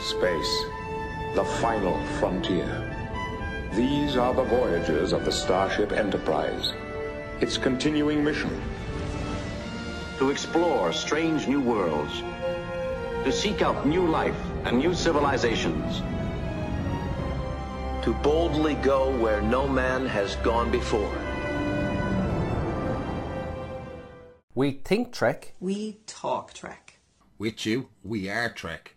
[0.00, 0.64] Space,
[1.34, 2.82] the final frontier.
[3.72, 6.72] These are the voyages of the Starship Enterprise.
[7.40, 8.50] Its continuing mission
[10.18, 12.22] to explore strange new worlds,
[13.24, 15.98] to seek out new life and new civilizations,
[18.04, 21.12] to boldly go where no man has gone before.
[24.54, 25.54] We think Trek.
[25.60, 26.98] We talk Trek.
[27.38, 28.95] With you, we are Trek.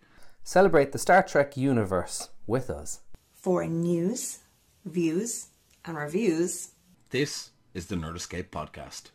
[0.50, 3.02] Celebrate the Star Trek universe with us.
[3.34, 4.40] For news,
[4.84, 5.46] views,
[5.84, 6.70] and reviews,
[7.10, 9.12] This is the Nerd Escape Podcast.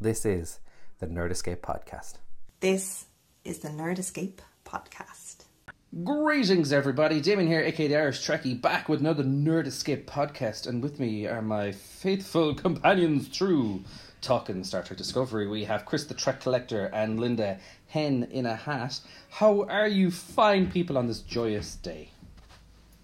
[0.00, 0.60] This is
[1.00, 2.18] the Nerd Escape Podcast.
[2.60, 3.06] this
[3.44, 5.46] is the Nerd Escape Podcast.
[6.04, 7.20] Greetings, everybody.
[7.20, 10.68] Damon here, aka the Irish Trekkie, back with another Nerd Escape podcast.
[10.68, 13.82] And with me are my faithful companions through
[14.20, 15.48] talking Star Trek Discovery.
[15.48, 19.00] We have Chris the Trek Collector and Linda Hen in a Hat.
[19.30, 22.10] How are you, fine people, on this joyous day?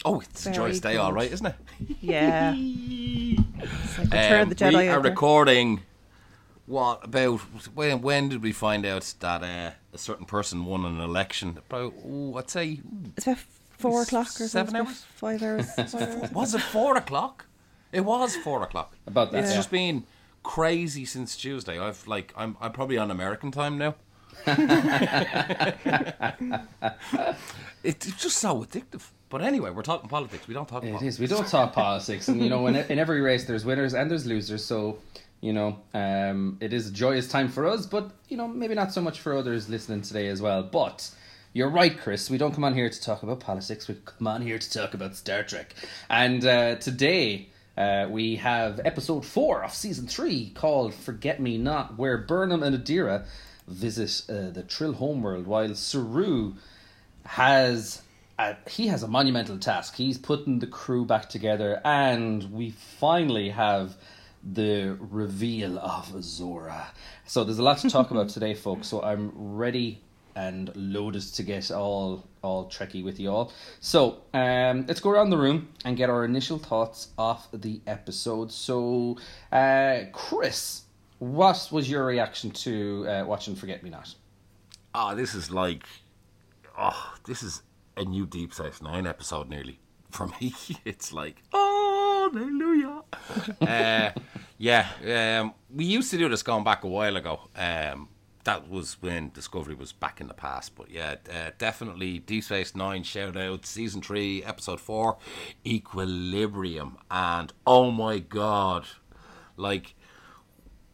[0.05, 1.17] Oh, it's a Very joyous day, all good.
[1.17, 1.55] right, isn't it?
[2.01, 2.55] Yeah.
[2.57, 4.77] It's like Return Um, of the Jedi.
[4.77, 5.11] we are out there.
[5.11, 5.81] recording.
[6.67, 7.39] What about
[7.75, 8.01] when?
[8.03, 11.59] When did we find out that uh, a certain person won an election?
[11.69, 12.81] About ooh, I'd say
[13.17, 13.39] It's about
[13.79, 14.77] four o'clock or Seven something.
[14.87, 15.03] hours?
[15.15, 15.67] Five hours.
[15.77, 16.31] Five hours.
[16.33, 17.47] was it four o'clock?
[17.93, 18.97] It was four o'clock.
[19.07, 19.57] About that, It's yeah.
[19.57, 20.05] just been
[20.43, 21.79] crazy since Tuesday.
[21.79, 23.95] I've like I'm I'm probably on American time now.
[27.83, 29.03] it, it's just so addictive.
[29.29, 30.47] But anyway, we're talking politics.
[30.47, 31.15] We don't talk It politics.
[31.15, 31.21] is.
[31.21, 34.27] We don't talk politics, and you know, in, in every race there's winners and there's
[34.27, 34.65] losers.
[34.65, 34.99] So,
[35.41, 38.93] you know, um, it is a joyous time for us, but you know, maybe not
[38.93, 40.63] so much for others listening today as well.
[40.63, 41.11] But
[41.53, 42.31] you're right, Chris.
[42.31, 43.89] We don't come on here to talk about politics.
[43.89, 45.75] We come on here to talk about Star Trek.
[46.09, 51.99] And uh, today uh, we have episode four of season three called "Forget Me Not,"
[51.99, 53.25] where Burnham and Adira
[53.67, 56.55] visit uh, the Trill homeworld, while Saru
[57.25, 58.03] has
[58.39, 59.97] uh, he has a monumental task.
[59.97, 63.97] He's putting the crew back together, and we finally have
[64.43, 66.89] the reveal of Zora.
[67.27, 68.89] So there's a lot to talk about today, folks.
[68.89, 70.01] So I'm ready
[70.37, 73.53] and loaded to get all all Trekkie with you all.
[73.81, 78.53] So um, let's go around the room and get our initial thoughts off the episode.
[78.53, 79.17] So,
[79.51, 80.83] uh, Chris,
[81.33, 84.15] what was your reaction to uh, watching Forget Me Not?
[84.95, 85.85] Oh, this is like,
[86.79, 87.63] oh, this is
[87.97, 89.81] a new Deep Space Nine episode nearly
[90.11, 90.55] for me.
[90.85, 93.03] It's like, oh, hallelujah.
[93.63, 94.21] uh,
[94.59, 97.41] yeah, um, we used to do this going back a while ago.
[97.57, 98.11] Um,
[98.45, 100.75] that was when Discovery was back in the past.
[100.77, 105.17] But yeah, uh, definitely Deep Space Nine shout out season three, episode four,
[105.67, 108.85] Equilibrium, and oh my god,
[109.57, 109.95] like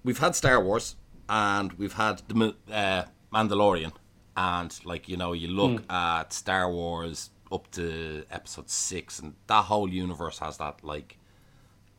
[0.05, 0.97] we've had Star Wars
[1.29, 3.93] and we've had the uh, Mandalorian,
[4.37, 9.65] and like you know, you look at Star Wars up to episode six, and that
[9.65, 11.19] whole universe has that like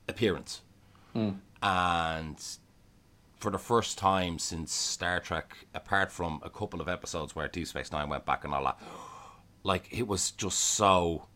[0.08, 0.62] appearance,
[1.62, 2.58] and
[3.40, 7.68] for the first time since Star Trek, apart from a couple of episodes where Deep
[7.68, 8.80] Space Nine went back and all that,
[9.64, 11.28] like it was just so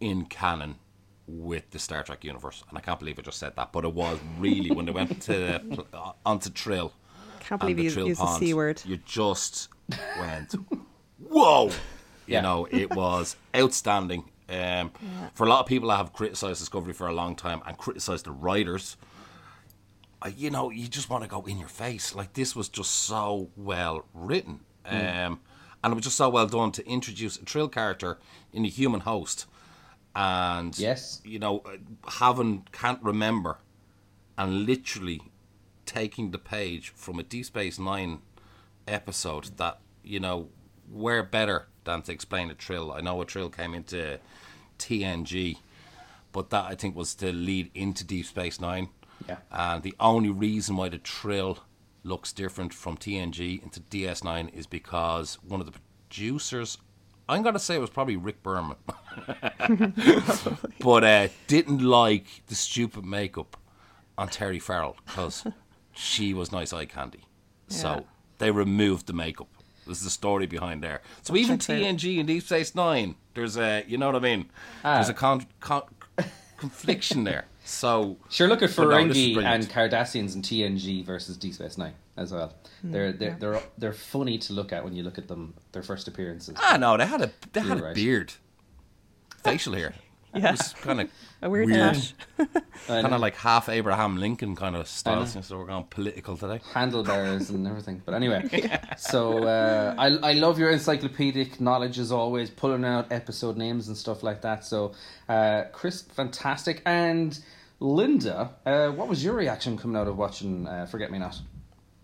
[0.00, 0.76] in canon
[1.30, 3.92] with the Star Trek universe, and I can't believe I just said that, but it
[3.92, 6.92] was really when they went to pl- onto Trill.
[7.40, 8.82] Can't believe you Trill used the C word.
[8.84, 9.68] You just
[10.20, 10.54] went,
[11.18, 11.68] whoa!
[12.26, 12.40] You Yeah.
[12.42, 14.24] know, it was outstanding.
[14.48, 14.90] Um,
[15.34, 18.24] For a lot of people I have criticised Discovery for a long time and criticised
[18.26, 18.96] the writers,
[20.22, 22.14] uh, you know, you just want to go in your face.
[22.14, 25.40] Like this was just so well written, um,
[25.82, 28.18] and it was just so well done to introduce a Trill character
[28.52, 29.46] in a human host,
[30.14, 31.20] and Yes.
[31.24, 31.76] you know, uh,
[32.10, 33.58] having can't remember,
[34.36, 35.20] and literally
[35.86, 38.20] taking the page from a Deep Space Nine
[38.88, 40.48] episode that you know
[40.90, 42.92] where better than to explain a Trill.
[42.92, 44.18] I know a Trill came into
[44.78, 45.58] TNG,
[46.32, 48.88] but that I think was to lead into Deep Space Nine.
[49.28, 49.36] Yeah.
[49.50, 51.58] And the only reason why the Trill
[52.02, 55.78] looks different from TNG into DS9 is because one of the
[56.08, 56.78] producers,
[57.30, 58.76] I'm going to say it was probably Rick Berman,
[60.80, 63.56] but uh, didn't like the stupid makeup
[64.18, 65.46] on Terry Farrell because
[65.92, 67.24] she was nice eye candy.
[67.68, 67.76] Yeah.
[67.76, 68.06] So
[68.38, 69.48] they removed the makeup.
[69.86, 71.02] There's the story behind there.
[71.22, 71.76] So even checks out.
[71.76, 74.50] TNG and Deep Space Nine, there's a, you know what I mean?
[74.82, 75.82] There's a con- con-
[76.60, 77.46] confliction there.
[77.64, 81.54] So Sure, look at but no, this is Ferengi and Cardassians in TNG versus Deep
[81.54, 82.54] Space Nine as well.
[82.84, 86.06] They're they're they're they're funny to look at when you look at them their first
[86.08, 86.54] appearances.
[86.58, 87.94] Ah, no, they had a they had You're a right.
[87.94, 88.32] beard,
[89.42, 89.94] facial hair.
[90.34, 90.52] It Yeah.
[90.52, 91.10] was kind of
[91.42, 91.96] A weird, weird.
[92.86, 95.20] kind of like half Abraham Lincoln kind of style.
[95.20, 95.26] know.
[95.40, 96.60] So we're going political today.
[96.72, 98.02] handlebars and everything.
[98.04, 98.48] But anyway,
[98.96, 103.96] so uh, I I love your encyclopedic knowledge as always, pulling out episode names and
[103.96, 104.64] stuff like that.
[104.64, 104.92] So,
[105.28, 107.38] uh, Chris, fantastic, and
[107.80, 111.40] Linda, uh, what was your reaction coming out of watching uh, Forget Me Not?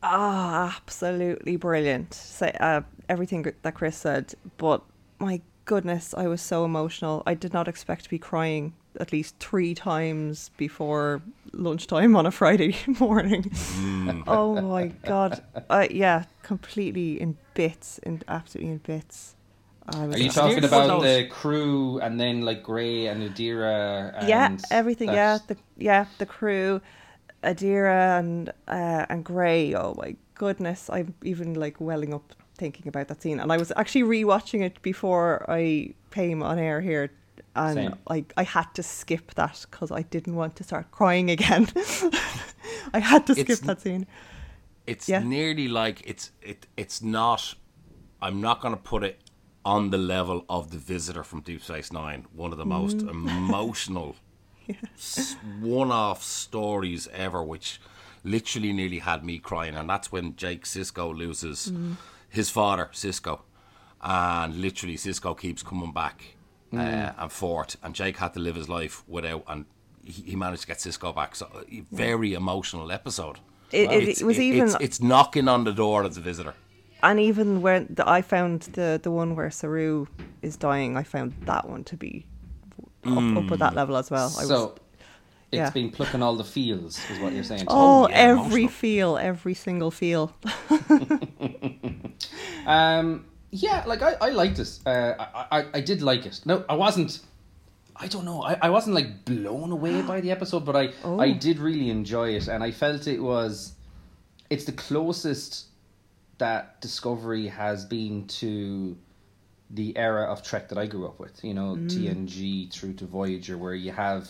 [0.03, 2.15] Ah, absolutely brilliant.
[2.15, 4.83] Say uh, everything that Chris said, but
[5.19, 7.23] my goodness, I was so emotional.
[7.27, 11.21] I did not expect to be crying at least three times before
[11.53, 13.53] lunchtime on a Friday morning.
[14.27, 15.43] oh my god!
[15.69, 19.35] Uh, yeah, completely in bits, in absolutely in bits.
[19.89, 24.19] I was Are you talking about one the crew and then like Gray and Adira?
[24.19, 25.13] And yeah, everything.
[25.13, 26.81] Yeah, the yeah the crew,
[27.45, 29.75] Adira and uh, and Gray.
[29.75, 33.39] Oh my goodness, I'm even like welling up thinking about that scene.
[33.41, 37.11] And I was actually rewatching it before I came on air here,
[37.55, 37.95] and Same.
[38.09, 41.69] I I had to skip that because I didn't want to start crying again.
[42.95, 44.07] I had to skip It's- that scene.
[44.87, 45.23] It's Yeah.
[45.25, 46.67] nearly like it's it.
[46.77, 47.55] It's not.
[48.23, 49.19] I'm not going to put it
[49.65, 52.25] on the level of the visitor from Deep Space Nine.
[52.33, 53.11] One of the most Mm.
[53.37, 54.15] emotional
[54.97, 57.81] s- one-off stories ever, which
[58.25, 59.75] literally nearly had me crying.
[59.75, 61.97] And that's when Jake Sisko loses Mm.
[62.37, 63.41] His father, Sisko,
[64.01, 66.37] and literally Sisko keeps coming back
[66.73, 69.65] uh, and forth, and Jake had to live his life without, and
[70.05, 71.35] he, he managed to get Sisko back.
[71.37, 71.47] So,
[71.93, 73.39] very emotional episode.
[73.73, 76.55] It, it, it was it- even it's, it's knocking on the door as a visitor.
[77.03, 80.07] and even when the, I found the the one where Saru
[80.43, 82.27] is dying, I found that one to be
[83.05, 84.29] up, up at that level as well.
[84.39, 84.59] I was, So
[85.53, 85.71] it's yeah.
[85.71, 87.65] been plucking all the feels, is what you're saying.
[87.69, 88.69] Oh, yeah, every emotional.
[88.69, 90.25] feel, every single feel.
[92.67, 94.79] Um, yeah, like I, I liked it.
[94.85, 96.41] Uh, I, I, I did like it.
[96.45, 97.21] No, I wasn't.
[97.95, 98.43] I don't know.
[98.43, 101.19] I, I wasn't like blown away by the episode, but I, Oh.
[101.21, 103.73] I did really enjoy it, and I felt it was.
[104.51, 105.67] It's the closest
[106.39, 108.97] that Discovery has been to
[109.71, 111.43] the era of Trek that I grew up with.
[111.43, 114.29] You know, TNG through to Voyager, where you have.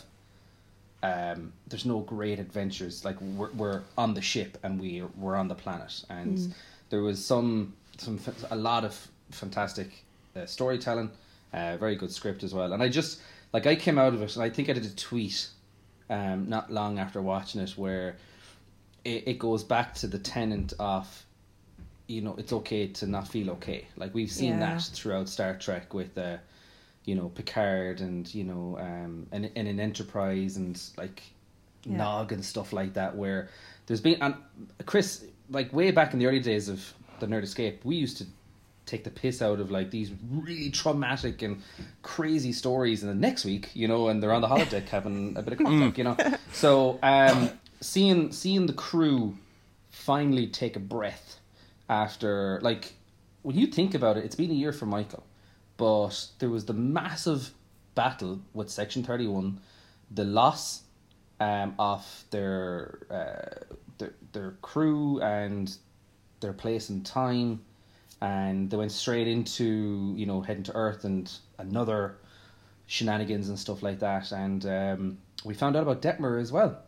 [1.02, 3.04] Um, there's no great adventures.
[3.04, 6.54] Like we're, we're on the ship and we we're on the planet, and
[6.90, 8.18] there was some some
[8.50, 10.04] a lot of fantastic
[10.36, 11.10] uh, storytelling,
[11.52, 12.72] uh, very good script as well.
[12.72, 13.20] And I just
[13.52, 15.48] like I came out of it, and I think I did a tweet,
[16.10, 18.16] um, not long after watching it, where
[19.04, 21.24] it, it goes back to the tenant of,
[22.08, 23.86] you know, it's okay to not feel okay.
[23.96, 24.74] Like we've seen Yeah.
[24.74, 26.36] that throughout Star Trek with, uh,
[27.04, 31.22] you know, Picard and you know, um, and and in Enterprise and like
[31.84, 31.98] Yeah.
[31.98, 33.48] Nog and stuff like that, where
[33.86, 34.34] there's been and
[34.86, 38.26] Chris, like way back in the early days of the Nerd Escape, we used to
[38.84, 41.60] take the piss out of like these really traumatic and
[42.02, 45.42] crazy stories and the next week you know and they're on the holodeck having a
[45.42, 46.16] bit of contact you know.
[46.52, 49.36] So um seeing seeing the crew
[49.90, 51.40] finally take a breath
[51.88, 52.94] after like
[53.42, 55.26] when you think about it it's been a year for michael
[55.76, 57.50] but there was the massive
[57.96, 59.58] battle with section 31
[60.12, 60.82] the loss
[61.40, 65.76] um, of their, uh, their their crew and
[66.40, 67.60] their place and time
[68.20, 72.16] and they went straight into you know heading to earth and another
[72.86, 76.78] shenanigans and stuff like that and um, we found out about detmer as well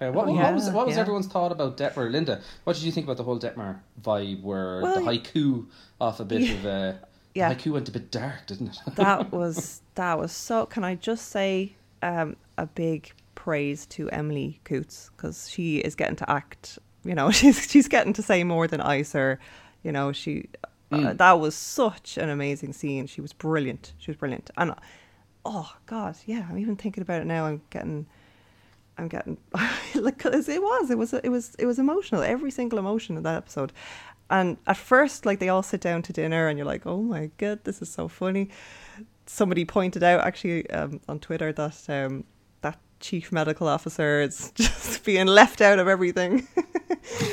[0.00, 1.02] uh, what, Oh, what was what was yeah.
[1.02, 2.10] everyone's thought about Detmer?
[2.10, 5.66] Linda, what did you think about the whole Detmer vibe, where Well, the haiku
[6.00, 6.52] off a bit yeah.
[6.54, 7.00] of a
[7.34, 7.52] Yeah.
[7.54, 8.78] haiku went a bit dark, didn't it?
[8.96, 10.64] that was that was so.
[10.64, 16.16] Can I just say um, a big praise to Emily Coutts because she is getting
[16.16, 16.78] to act.
[17.04, 19.38] You know, she's she's getting to say more than aye, sir.
[19.82, 20.48] You know, she
[20.92, 23.06] uh, that was such an amazing scene.
[23.06, 23.92] She was brilliant.
[23.98, 24.50] She was brilliant.
[24.56, 24.74] And uh,
[25.44, 27.46] oh god, yeah, I'm even thinking about it now.
[27.46, 28.06] I'm getting.
[28.98, 29.38] I'm getting
[29.94, 33.22] like 'cause it was it was it was it was emotional every single emotion in
[33.22, 33.72] that episode,
[34.28, 37.30] and at first like they all sit down to dinner and you're like oh my
[37.38, 38.50] god this is so funny.
[39.24, 42.24] Somebody pointed out actually um, on Twitter that um, that
[43.00, 46.46] chief medical officer is just being left out of everything,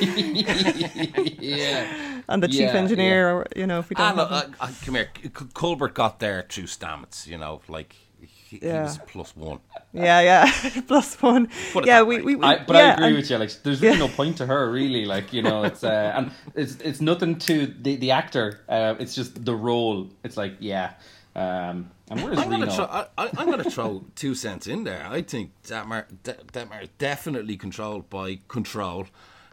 [1.38, 3.30] yeah, and the chief Yeah, engineer.
[3.30, 4.54] Or, you know if we don't look, have him.
[4.60, 5.08] uh, uh, come here.
[5.16, 9.60] C- C- Culber got there through Stamets, you know, like he, he was plus one.
[9.92, 11.48] yeah yeah plus one
[11.84, 13.38] yeah we, we, we I, but yeah, I agree and- with you.
[13.38, 15.04] Like, there's really no point to her, really.
[15.04, 18.60] Like, you know, it's uh, and it's it's nothing to the the actor.
[18.68, 20.08] Uh, it's just the role.
[20.24, 20.94] It's like, yeah.
[21.38, 22.66] Um, and where's I'm Reno?
[22.66, 25.06] gonna, throw, I, I, I'm gonna throw two cents in there.
[25.08, 26.36] I think Detmer, De,
[26.82, 29.06] is definitely controlled by control,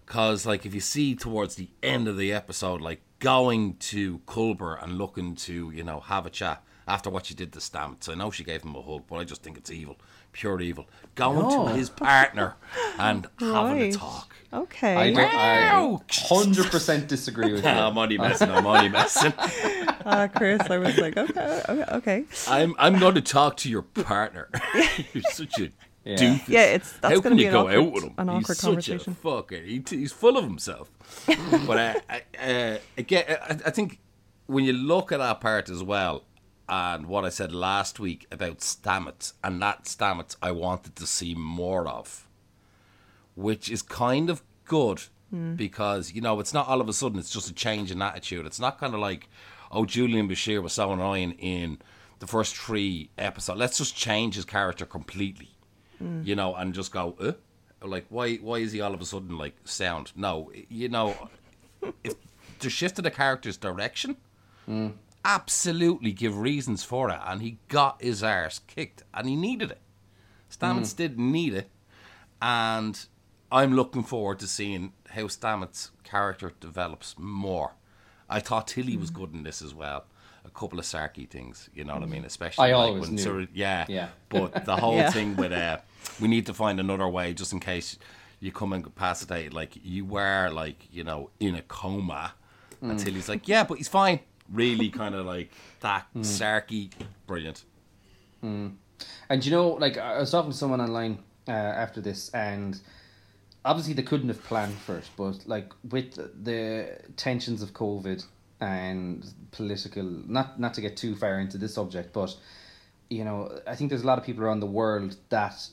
[0.06, 4.82] because like if you see towards the end of the episode, like going to Culber
[4.82, 8.10] and looking to, you know, have a chat after what she did to Stamets.
[8.10, 9.98] I know she gave him a hug, but I just think it's evil,
[10.36, 10.86] pure evil.
[11.15, 11.68] Going No.
[11.70, 12.56] to his partner
[13.00, 14.36] and having a talk.
[14.54, 14.96] Okay.
[14.96, 15.98] I, don't- I
[16.30, 17.70] 100% disagree with you.
[17.70, 18.51] I'm only messing.
[18.51, 19.34] I'm only messing.
[20.08, 22.24] Ah, Chris, I was like, okay, okay, okay.
[22.48, 24.50] I'm I'm going to talk to your partner.
[25.13, 25.72] You're such a
[26.04, 26.15] Yeah.
[26.18, 26.48] doofus.
[26.48, 28.13] Yeah, it's- that's How gonna can be you an go awkward- out with him?
[28.20, 29.18] an he's awkward such conversation.
[29.20, 29.65] a fucker.
[29.65, 30.92] He, he's full of himself.
[31.65, 33.98] but uh, I- uh, again, I, I think
[34.46, 36.24] when you look at that part as well,
[36.68, 41.36] and what I said last week about Stamets, and that Stamets I wanted to see
[41.36, 42.28] more of,
[43.36, 45.56] which is kind of good hmm.
[45.56, 48.46] because you know it's not all of a sudden it's just a change in attitude.
[48.46, 49.30] It's not kind of like
[49.72, 51.80] oh Julian Bashir was so annoying in
[52.20, 53.60] the first three episodes.
[53.60, 55.50] Let's just change his character completely,
[56.00, 56.22] hmm.
[56.24, 57.34] you know, and just go uh?
[57.82, 60.12] like why why is he all of a sudden like sound?
[60.16, 61.30] No, you know,
[62.04, 62.16] if
[62.60, 64.18] to shift of the character's direction,
[64.66, 64.90] hmm.
[65.25, 69.82] Absolutely give reasons for it, and he got his arse kicked, and he needed it.
[70.50, 71.70] Stamets did need it,
[72.41, 73.05] and
[73.51, 77.74] I'm looking forward to seeing how Stamets' character develops more.
[78.29, 80.05] I thought Tilly was good in this as well.
[80.46, 82.24] A couple of sarky things, you know what I mean?
[82.24, 83.17] Especially I like always when.
[83.17, 84.10] Sir- yeah, Yeah.
[84.29, 85.10] But the whole Yeah.
[85.12, 85.79] thing with uh,
[86.22, 87.98] we need to find another way just in case
[88.39, 89.53] you come incapacitated.
[89.53, 92.34] Like you were like you know in a coma
[92.84, 92.91] Mm.
[92.91, 94.20] until he's like, yeah, but he's fine.
[94.52, 96.22] Really, kind of like that Mm.
[96.22, 96.92] sarky,
[97.28, 97.64] brilliant.
[99.30, 102.80] And you know, like I was talking to someone online uh, after this, and
[103.64, 108.24] obviously they couldn't have planned for it, but like with the tensions of COVID
[108.62, 112.36] and political, not not to get too far into this subject, but
[113.10, 115.68] you know, I think there's a lot of people around the world that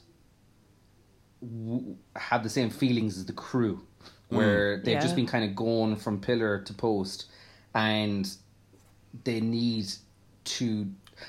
[1.41, 3.83] w- have the same feelings as the crew,
[4.29, 7.27] where they've just been kind of going from pillar to post,
[7.75, 8.31] and
[9.25, 9.87] they need
[10.45, 10.87] to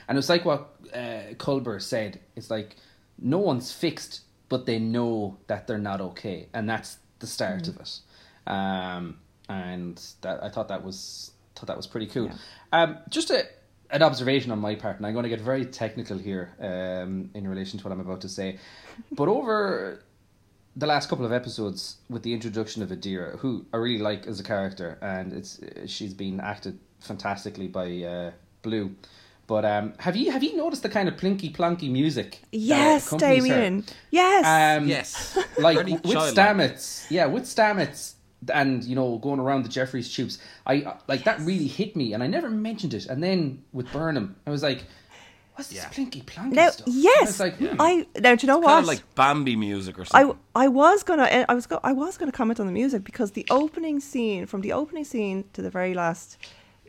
[0.07, 2.75] and it's like what uh, Culber said it's like
[3.19, 7.79] no one's fixed but they know that they're not okay and that's the start of
[7.79, 7.99] it.
[8.45, 9.17] Um,
[9.49, 12.29] and that I thought that was thought that was pretty cool.
[12.71, 13.45] Um, just a,
[13.91, 17.47] an observation on my part and I'm going to get very technical here um, in
[17.47, 18.59] relation to what I'm about to say.
[19.11, 20.03] But over
[20.75, 24.39] the last couple of episodes with the introduction of Adira, who I really like as
[24.39, 28.95] a character, and it's she's been acted fantastically by uh, Blu.
[29.45, 32.39] But um, have you have you noticed the kind of plinky plonky music?
[32.51, 33.53] Yes, accompanies her?
[33.55, 33.85] Damien.
[34.09, 34.79] Yes.
[34.81, 36.33] Um, Yes, like Very with childlike.
[36.33, 38.13] Stamets, yeah, with Stamets,
[38.53, 42.13] and you know going around the Jefferies tubes, I uh, like that really hit me,
[42.13, 43.05] and I never mentioned it.
[43.07, 44.85] And then with Burnham, I was like,
[45.55, 45.89] "What's this Yeah.
[45.89, 47.39] plinky plonky now, stuff?" And I yes.
[47.39, 47.75] like, hmm.
[47.79, 48.79] I now do you know kind what?
[48.79, 50.37] of like Bambi music or I, something.
[50.55, 53.03] I I was gonna eh, I was go, I was gonna comment on the music
[53.03, 56.37] because the opening scene from the opening scene to the very last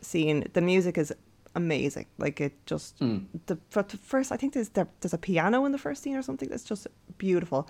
[0.01, 1.13] scene the music is
[1.55, 3.19] amazing like it just Hmm.
[3.47, 6.15] the, for the first I think there's there, there's a piano in the first scene
[6.17, 6.85] or something that's just
[7.17, 7.67] beautiful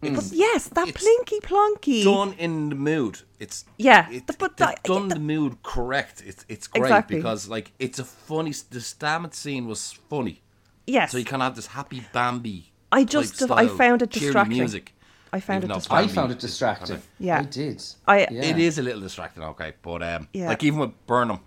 [0.00, 3.20] but yes that it's plinky plonky done in the mood.
[3.38, 6.22] It's Yeah, It, the- but they've the- done the- the mood correct.
[6.26, 7.16] It's it's great Exactly.
[7.16, 8.50] because like it's a funny.
[8.52, 10.42] The Stamets scene was funny,
[10.86, 12.72] yes so you can have this happy Bambi.
[12.92, 14.94] I type just I found it distracting Music.
[15.32, 17.02] I found even it distracting I found it distracting.
[17.18, 17.40] Yeah.
[17.40, 17.82] I did.
[18.06, 18.42] I- yeah.
[18.50, 20.48] It is a little distracting, okay, but um, Yeah.
[20.48, 21.40] like even with Burnham,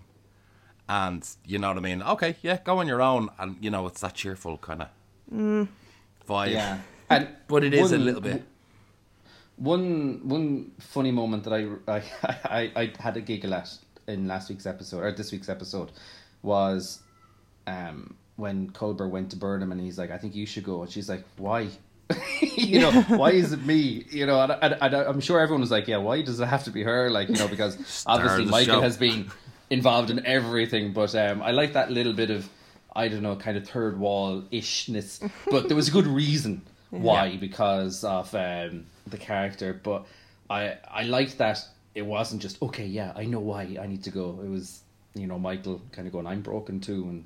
[0.88, 2.02] and you know what I mean.
[2.02, 4.88] Okay, yeah, go on your own, and you know it's that cheerful kind of
[5.32, 5.68] Mm.
[6.28, 6.52] vibe.
[6.52, 6.78] Yeah,
[7.10, 8.44] and but it is a little bit.
[9.56, 14.48] One one funny moment that I I, I, I had a giggle at in last
[14.48, 15.92] week's episode or this week's episode
[16.42, 17.00] was
[17.66, 20.90] um when Culber went to Burnham and he's like, I think you should go, and
[20.90, 21.68] she's like, why?
[22.40, 24.06] you know, why is it me?
[24.10, 26.64] You know, and, and, and I'm sure everyone was like, yeah, why does it have
[26.64, 27.10] to be her?
[27.10, 28.80] Like, you know, because obviously Michael show.
[28.80, 29.30] has been
[29.70, 32.48] involved in everything, but um, I like that little bit of
[32.94, 37.36] I don't know, kind of third wall ishness, but there was a good reason why
[37.36, 39.78] because of um, the character.
[39.82, 40.06] But
[40.50, 41.64] I I liked that
[41.94, 42.86] it wasn't just okay.
[42.86, 44.40] Yeah, I know why I need to go.
[44.42, 44.80] It was
[45.14, 47.24] you know Michael kind of going, I'm broken too, and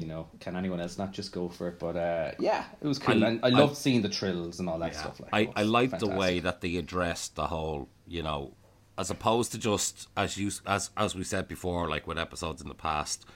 [0.00, 1.78] you know, can anyone else not just go for it?
[1.78, 4.68] But uh, yeah, it was cool, I- and I I- loved seeing the trills and
[4.68, 5.00] all that Yeah.
[5.00, 5.20] stuff.
[5.20, 8.52] Like, I, I was like the way that they addressed the whole, you know,
[8.96, 12.68] as opposed to just as you as as we said before, like with episodes in
[12.68, 13.26] the past,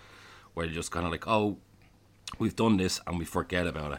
[0.54, 1.58] where you're just kind of like, oh,
[2.38, 3.98] we've done this and we forget about it.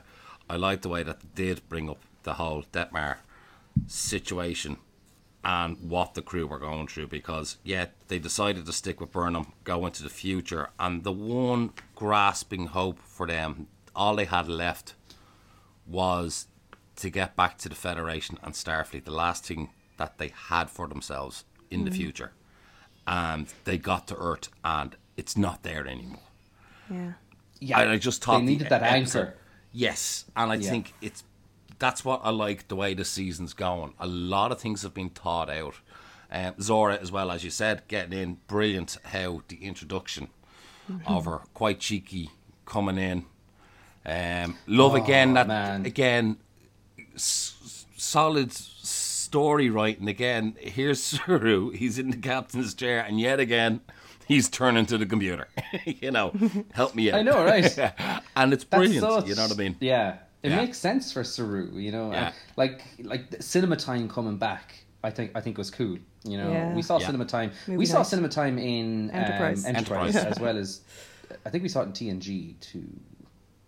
[0.51, 3.17] I like the way that they did bring up the whole Detmer
[3.87, 4.77] situation
[5.43, 9.53] and what the crew were going through because yeah they decided to stick with Burnham
[9.63, 13.65] go into the future and the one grasping hope for them
[13.95, 14.93] all they had left
[15.87, 16.47] was
[16.97, 20.87] to get back to the Federation and Starfleet, the last thing that they had for
[20.87, 21.95] themselves in the mm.
[21.95, 22.31] future.
[23.07, 26.19] and they got to Earth, and it's not there anymore.
[26.89, 27.13] Yeah.
[27.59, 29.37] Yeah, I, I just thought they the needed that episode- anchor.
[29.71, 30.69] Yes, and I Yeah.
[30.69, 31.23] think it's
[31.79, 33.93] that's what I like the way the season's going.
[33.99, 35.75] A lot of things have been thought out.
[36.31, 38.97] Um, Zora, as well as you said, getting in brilliant.
[39.05, 40.29] How the introduction
[40.91, 41.07] Mm-hmm.
[41.07, 42.31] of her quite cheeky
[42.65, 43.25] coming in.
[44.05, 45.85] Um, love Oh, again that man.
[45.85, 46.37] again
[47.15, 50.55] s- solid story writing again.
[50.59, 51.69] Here's Saru.
[51.69, 53.81] He's in the captain's chair, and yet again,
[54.31, 55.47] he's turning to the computer.
[55.85, 56.33] you know,
[56.73, 57.19] help me out.
[57.19, 57.65] I know, right?
[58.35, 59.01] and it's That's brilliant.
[59.05, 59.75] such- you know what I mean?
[59.79, 60.55] Yeah, it Yeah.
[60.57, 61.71] makes sense for Saru.
[61.77, 62.25] You know, Yeah.
[62.27, 64.65] and like like the cinema time coming back.
[65.03, 65.97] I think I think was cool.
[66.23, 66.73] You know, Yeah.
[66.75, 67.07] we saw Yeah.
[67.07, 67.51] cinema time.
[67.67, 69.65] Movie we saw cinema time in um, Enterprise.
[69.65, 70.37] Enterprise, Enterprise.
[70.37, 70.81] as well as
[71.45, 72.87] I think we saw it in TNG too.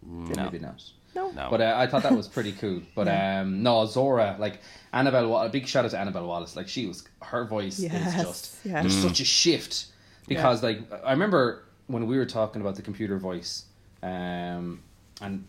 [0.06, 0.44] No.
[0.44, 0.84] Maybe not.
[1.16, 1.32] No.
[1.32, 1.48] No.
[1.50, 2.82] But uh, I thought that was pretty cool.
[2.96, 4.60] But um, no, Zora, like
[4.92, 6.56] Annabelle, a big shout out to Annabelle Wallis.
[6.56, 8.82] Like she was, her voice Yes, is just yeah.
[8.82, 9.02] there's Mm.
[9.10, 9.86] such a shift
[10.28, 13.66] because like I remember when we were talking about the computer voice,
[14.02, 14.82] um,
[15.22, 15.46] and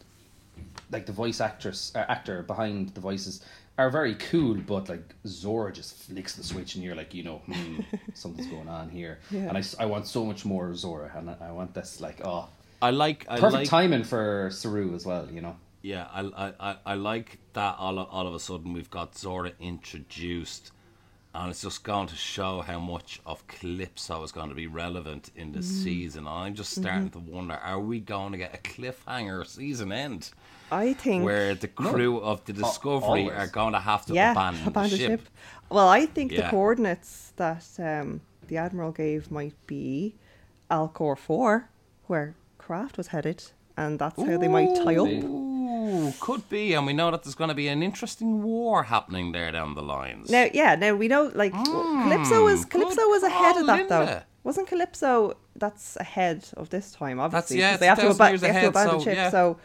[0.90, 3.44] like the voice actress uh, actor behind the voices
[3.76, 7.38] are very cool, but like Zora just flicks the switch and you're like, you know,
[7.46, 7.80] hmm,
[8.14, 9.18] something's going on here.
[9.30, 9.48] Yeah.
[9.48, 12.48] And I want so much more Zora, and I, I want this like oh.
[12.82, 13.24] I like.
[13.28, 15.56] I Perfect like, timing for Saru as well, you know.
[15.80, 19.16] Yeah, I, I, I, I like that all of, all of a sudden we've got
[19.16, 20.72] Zora introduced,
[21.34, 25.30] and it's just going to show how much of Calypso is going to be relevant
[25.34, 26.26] in the season.
[26.28, 30.30] I'm just starting to wonder: Are we going to get a cliffhanger season end
[30.70, 31.24] I think.
[31.24, 35.04] where the crew of the Discovery are going to have to yeah, abandon, abandon the
[35.04, 35.28] ship?
[35.70, 40.14] Well, I think the coordinates that um, the admiral gave might be
[40.70, 41.68] Alcor Four,
[42.06, 43.42] where Craft was headed,
[43.76, 45.53] and that's how they might tie up.
[45.84, 49.32] Ooh, could be, and we know that there's going to be an interesting war happening
[49.32, 50.30] there down the lines.
[50.30, 54.22] Now, yeah, now we know like hmm, Calypso was Calypso was ahead of that though.
[54.44, 55.36] Wasn't Calypso?
[55.56, 57.58] That's ahead of this time, obviously.
[57.58, 59.16] yeah, 'cause they have to, it's 1,000 aba- years they have to abandon so, ship.
[59.16, 59.30] yeah.
[59.30, 59.58] So,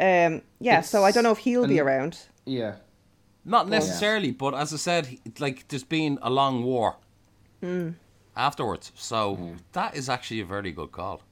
[0.00, 0.80] um, yeah.
[0.80, 2.18] so I don't know if he'll be around.
[2.44, 2.76] Yeah.
[3.44, 6.96] Not necessarily, but as I said, he- like there's been a long war
[7.60, 7.90] hmm.
[8.36, 9.52] afterwards, so hmm.
[9.72, 11.22] that is actually a very good call.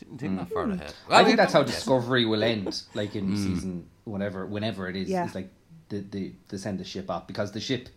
[0.00, 0.92] Didn't think that far ahead.
[1.08, 5.08] I think that's how Discovery will end, like in season whenever, whenever it is.
[5.08, 5.24] Yeah.
[5.24, 5.50] It's like
[5.88, 7.88] the, the they send the ship off because the ship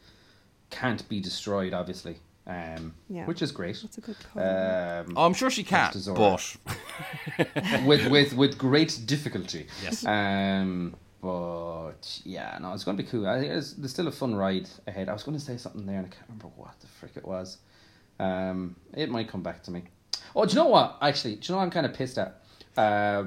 [0.70, 2.18] can't be destroyed, obviously.
[2.46, 3.26] Um, Yeah.
[3.26, 3.80] which is great.
[3.82, 4.44] That's a good call.
[4.44, 6.58] Um, Oh, I'm sure she can, to but
[7.86, 9.68] with with with great difficulty.
[9.82, 10.06] Yes.
[10.06, 13.26] Um, but yeah, no, it's going to be cool.
[13.28, 15.08] I think it's, there's still a fun ride ahead.
[15.08, 17.26] I was going to say something there, and I can't remember what the frick it
[17.26, 17.60] was.
[18.20, 19.84] Um, it might come back to me.
[20.36, 20.98] Oh, do you know what?
[21.02, 22.42] Actually, do you know what I'm kind of pissed at?
[22.78, 23.26] Uh,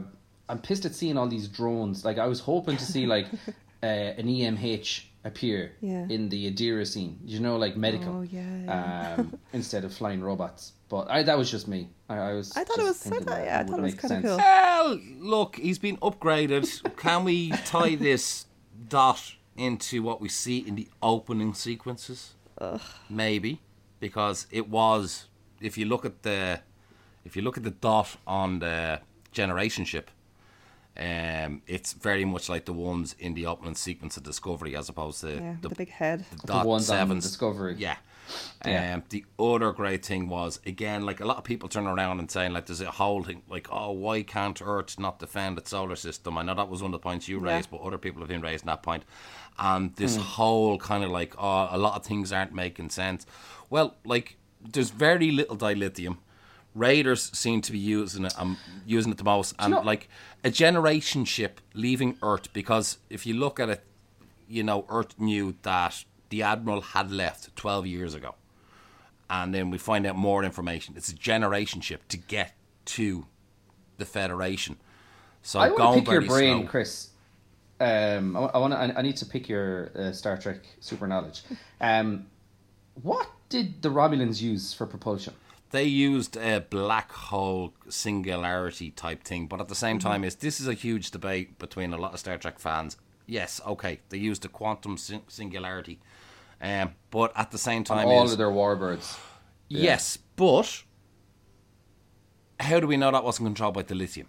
[0.48, 2.04] I'm pissed at seeing all these drones.
[2.04, 3.26] Like I was hoping to see like
[3.82, 6.06] uh, an EMH appear Yeah.
[6.08, 7.18] in the Adira scene.
[7.24, 8.18] You know, like medical.
[8.18, 9.14] Oh, yeah, yeah.
[9.18, 10.72] Um, instead of flying robots.
[10.88, 11.88] But I, that was just me.
[12.08, 12.56] I, I was.
[12.56, 14.36] I thought it was- I thought- that yeah, I thought it was kinda cool.
[14.36, 16.96] well, look, he's been upgraded.
[16.96, 18.46] Can we tie this
[18.88, 22.34] dot into what we see in the opening sequences?
[23.10, 23.60] Maybe,
[24.00, 25.26] because it was.
[25.60, 26.60] If you look at the,
[27.26, 29.00] if you look at the dot on the
[29.32, 30.10] generation ship,
[30.98, 35.20] um, it's very much like the ones in the opening sequence of Discovery, as opposed
[35.20, 36.24] to yeah, the, the big head.
[36.30, 37.24] the dot ones on sevens.
[37.24, 37.74] Discovery.
[37.78, 37.96] Yeah.
[38.64, 38.94] Yeah.
[38.94, 42.28] Um, the other great thing was again, like a lot of people turn around and
[42.30, 45.94] saying like there's a whole thing like, oh, why can't Earth not defend its solar
[45.96, 46.36] system?
[46.38, 47.54] I know that was one of the points you Yeah.
[47.56, 49.04] raised, but other people have been raising that point.
[49.58, 50.22] And this Hmm.
[50.22, 53.26] whole kind of like, oh, a lot of things aren't making sense.
[53.70, 54.38] Well, like
[54.72, 56.16] there's very little dilithium.
[56.76, 60.08] Raiders seem to be using it, I'm using it the most, and know- like
[60.44, 63.84] a generation ship leaving Earth because if you look at it,
[64.48, 68.34] you know, Earth knew that the admiral had left 12 years ago.
[69.28, 70.94] And then we find out more information.
[70.96, 72.52] It's a generation ship to get
[72.86, 73.26] to
[73.96, 74.76] the Federation.
[75.42, 76.68] So I want going to pick your brain, slow.
[76.68, 77.10] Chris.
[77.80, 78.78] Um, I, want to.
[78.78, 81.42] I, I need to pick your uh, Star Trek super knowledge.
[81.80, 82.26] Um,
[83.02, 85.34] what did the Romulans use for propulsion?
[85.70, 90.08] They used a black hole singularity type thing, but at the same Mm-hmm.
[90.08, 92.96] time, is this is a huge debate between a lot of Star Trek fans.
[93.26, 95.98] Yes, okay, they used the quantum sing- singularity,
[96.62, 99.18] um, but at the same time, all is, of their warbirds.
[99.68, 100.84] Yes, but
[102.60, 104.26] how do we know that wasn't controlled by dilithium?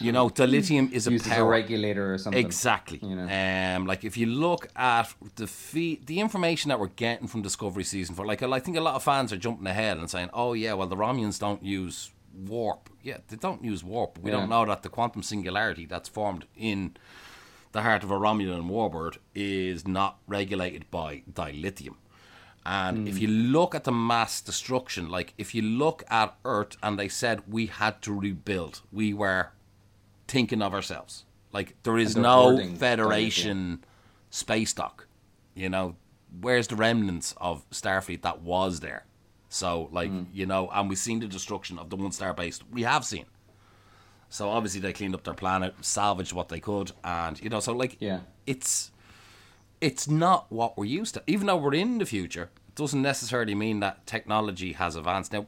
[0.00, 1.48] You know, dilithium is a Used a power.
[1.48, 2.44] regulator or something.
[2.44, 2.98] Exactly.
[3.02, 3.28] You know.
[3.76, 7.84] Um, like if you look at the fee- the information that we're getting from Discovery
[7.84, 10.52] season four, like I think a lot of fans are jumping ahead and saying, "Oh
[10.52, 14.18] yeah, well the Romulans don't use warp." Yeah, they don't use warp.
[14.18, 14.38] We Yeah.
[14.38, 16.96] don't know that the quantum singularity that's formed in
[17.72, 21.96] the heart of a Romulan warbird is not regulated by dilithium.
[22.66, 26.98] And if you look at the mass destruction, like if you look at Earth and
[26.98, 29.50] they said we had to rebuild, we were
[30.28, 31.24] thinking of ourselves.
[31.52, 33.84] Like there is no Federation
[34.30, 35.06] space dock.
[35.54, 35.96] You know,
[36.40, 39.04] where's the remnants of Starfleet that was there?
[39.48, 40.26] So like, Mm.
[40.32, 42.60] you know, and we've seen the destruction of the one star base.
[42.72, 43.26] We have seen.
[44.28, 47.72] So obviously they cleaned up their planet, salvaged what they could, and you know, so
[47.72, 48.20] like Yeah.
[48.46, 48.90] it's
[49.80, 51.22] it's not what we're used to.
[51.26, 55.32] Even though we're in the future, it doesn't necessarily mean that technology has advanced.
[55.32, 55.46] Now,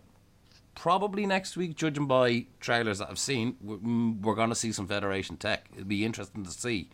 [0.76, 4.86] probably next week, judging by trailers that I've seen, mm, we're going to see some
[4.86, 5.66] Federation tech.
[5.72, 6.90] It'll be interesting to see.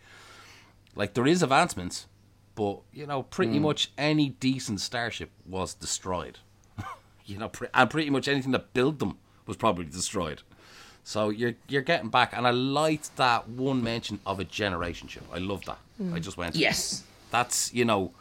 [0.95, 2.07] Like there is advancements,
[2.55, 6.39] but you know, pretty much any decent starship was destroyed.
[7.25, 10.41] you know, pre- and pretty much anything that built them was probably destroyed.
[11.03, 15.23] So you're you're getting back, and I liked that one mention of a generation ship.
[15.33, 15.77] I love that.
[16.13, 17.03] I just went, Yes.
[17.29, 18.13] that's you know,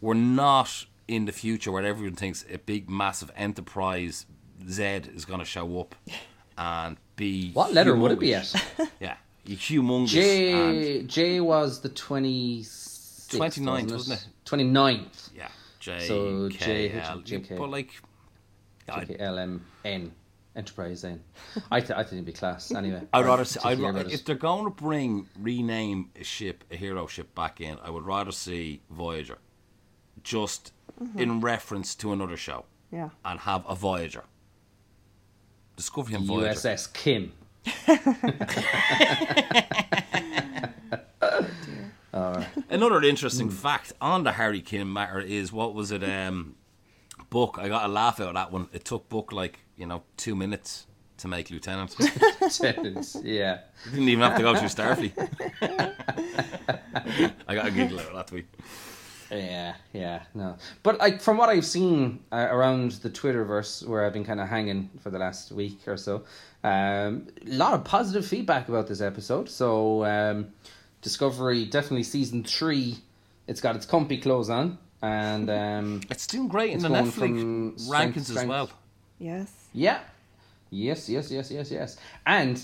[0.00, 4.26] we're not in the future where everyone thinks a big massive enterprise
[4.68, 4.82] Z
[5.14, 5.94] is going to show up
[6.58, 8.54] and be What letter would it be at?
[9.00, 10.08] Yeah, humongous.
[10.08, 14.28] J J was the 26th, 29th, wasn't it?
[14.46, 15.30] 29th.
[15.34, 15.48] yeah,
[15.80, 17.18] J So K J, L.
[17.18, 17.56] H, J, K.
[17.56, 17.90] But like,
[18.88, 20.10] JKLMN.
[20.56, 21.20] Enterprise N.
[21.72, 22.70] I, th- I think it'd be class.
[22.70, 23.02] Anyway.
[23.12, 23.58] I'd rather see.
[23.64, 24.12] I'd, hear ra- about it.
[24.12, 28.04] if they're going to bring rename a ship, a hero ship back in, I would
[28.04, 29.38] rather see Voyager,
[30.22, 30.72] just
[31.02, 31.18] mm-hmm.
[31.18, 33.08] in reference to another show, Yeah.
[33.24, 34.24] and have a Voyager.
[35.76, 36.58] Discovery and Voyager.
[36.58, 37.32] USS Kim.
[42.70, 46.04] Another interesting fact on the Harry Kim matter is what was it?
[46.04, 46.56] Um,
[47.30, 47.58] book.
[47.60, 48.68] I got a laugh out of that one.
[48.72, 50.86] It took book like you know two minutes
[51.18, 51.94] to make lieutenant.
[53.22, 53.58] yeah.
[53.90, 55.12] Didn't even have to go through Starfleet.
[57.46, 58.46] I got a giggle out of that tweet.
[59.30, 60.56] Yeah, yeah, no.
[60.82, 64.48] But like from what I've seen uh, around the Twitterverse, where I've been kind of
[64.48, 66.24] hanging for the last week or so,
[66.62, 69.48] um, a lot of positive feedback about this episode.
[69.48, 70.48] So um,
[71.02, 72.96] Discovery definitely season three.
[73.46, 77.72] It's got its comfy clothes on, and um, It's doing great in the Netflix from
[77.72, 78.70] rankings strength as well.
[79.18, 79.52] Yes.
[79.72, 80.00] yeah,
[80.70, 81.96] yes, yes, yes, yes, yes.
[82.26, 82.62] And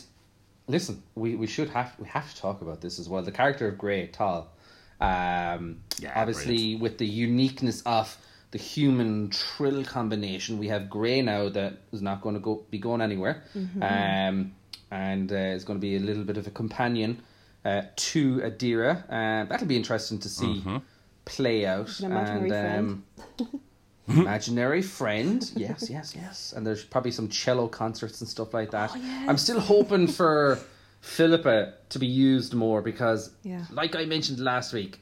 [0.68, 3.22] listen, we, we should have we have to talk about this as well.
[3.22, 4.48] The character of Gray Tal,
[5.00, 8.16] um, Yeah, obviously with the uniqueness of
[8.50, 12.78] the human trill combination, we have Gray now that is not going to go be
[12.78, 13.42] going anywhere,
[13.80, 14.52] um,
[14.90, 17.22] and uh, is going to be a little bit of a companion
[17.64, 19.04] uh, to Adira.
[19.08, 20.62] Uh, that'll be interesting to see
[21.24, 21.98] play out.
[22.00, 23.04] An imaginary and, um,
[24.08, 25.50] imaginary friend.
[25.54, 26.52] Yes, yes, yes.
[26.56, 28.90] And there's probably some cello concerts and stuff like that.
[29.28, 30.58] I'm still hoping for
[31.00, 33.64] Philippa to be used more because, Yeah.
[33.70, 35.00] like I mentioned last week,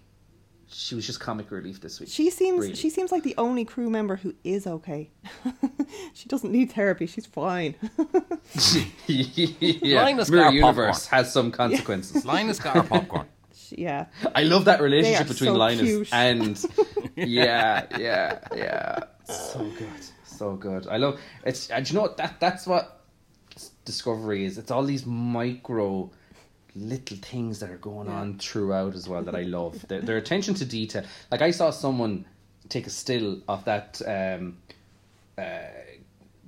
[0.70, 2.08] she was just comic relief this week.
[2.11, 2.74] She seems Really.
[2.74, 5.11] she seems like the only crew member who is okay.
[6.14, 7.06] she doesn't need therapy.
[7.06, 7.74] She's fine.
[9.06, 11.24] yeah, Linus Mirror got Universe popcorn.
[11.24, 12.24] has some consequences.
[12.32, 13.26] Linus got her popcorn.
[13.70, 14.06] Yeah.
[14.34, 16.08] I love that relationship between so Linus cute.
[16.12, 16.64] and
[17.16, 18.98] yeah, yeah, yeah.
[19.24, 19.88] So good,
[20.24, 20.87] so good.
[20.87, 21.68] I love it's.
[21.70, 22.16] And you know what?
[22.18, 22.97] That that's what
[23.92, 24.59] Discovery is.
[24.59, 26.11] It's all these micro
[26.77, 29.74] little things that are going on throughout as well that I love.
[29.88, 31.05] Their, their attention to detail.
[31.33, 32.24] Like I saw someone
[32.68, 33.90] take a still of that.
[34.07, 34.59] Um,
[35.37, 35.59] uh,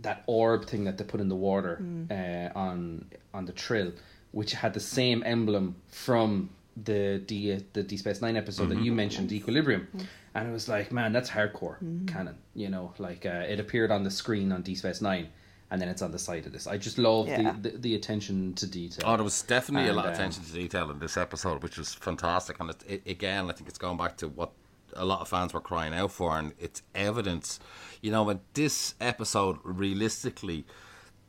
[0.03, 1.75] that orb thing that they put in the water
[2.11, 3.93] uh, on on the trill,
[4.33, 8.93] which had the same emblem from the D the D Space Nine episode that you
[8.93, 9.89] mentioned, Equilibrium,
[10.35, 11.77] and it was like, man, that's hardcore
[12.07, 12.37] canon.
[12.55, 15.29] You know, like uh, it appeared on the screen on D Space Nine,
[15.71, 16.67] and then it's on the side of this.
[16.67, 17.53] I just love Yeah.
[17.53, 19.05] the, the the attention to detail.
[19.07, 21.79] Oh, there was definitely a lot of um, attention to detail in this episode, which
[21.79, 22.59] was fantastic.
[22.61, 24.51] And it, it, again, I think it's going back to what
[24.95, 27.61] a lot of fans were crying out for, and it's evidence.
[28.03, 30.65] You know, when this episode, realistically,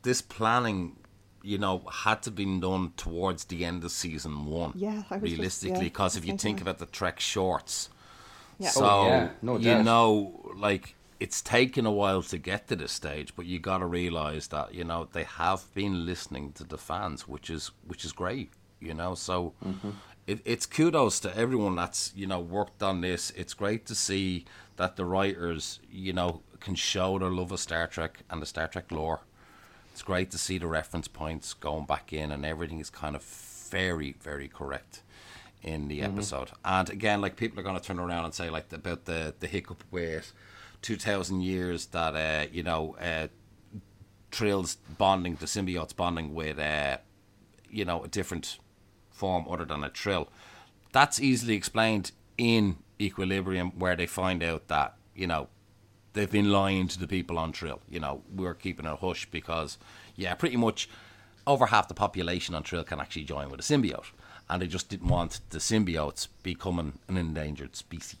[0.02, 0.96] this planning,
[1.44, 4.72] you know, had to be done towards the end of season one.
[4.74, 6.62] Yeah, I was realistically, because I if you think that.
[6.62, 7.88] about the Trek shorts,
[8.58, 8.70] Yeah.
[8.70, 12.92] so Oh, yeah, no you know, like it's taken a while to get to this
[13.02, 16.78] stage, but you got to realize that you know they have been listening to the
[16.88, 18.50] fans, which is which is great.
[18.88, 19.90] You know, so Mm-hmm.
[20.26, 23.22] it, it's kudos to everyone that's you know worked on this.
[23.40, 24.44] It's great to see
[24.76, 26.30] that the writers you know
[26.64, 29.20] can show their love of Star Trek and the Star Trek lore.
[29.92, 33.22] It's great to see the reference points going back in, and everything is kind of
[33.70, 35.02] very, very correct
[35.62, 36.50] in the episode.
[36.64, 39.46] And again, like people are going to turn around and say like about the the
[39.46, 40.32] hiccup with
[40.82, 43.28] two thousand years that uh, you know uh,
[44.30, 46.98] Trill's bonding, the symbiotes bonding with uh,
[47.70, 48.58] you know a different
[49.10, 50.28] form other than a Trill.
[50.92, 55.48] That's easily explained in Equilibrium, where they find out that you know
[56.12, 57.80] they've been lying to the people on Trill.
[57.88, 59.78] You know, we're keeping it hush because,
[60.16, 60.88] yeah, pretty much
[61.46, 64.10] over half the population on Trill can actually join with a symbiote,
[64.48, 68.16] and they just didn't want the symbiotes becoming an endangered species.